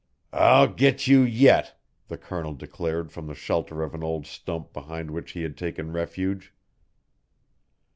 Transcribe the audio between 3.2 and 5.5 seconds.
the shelter of an old stump behind which he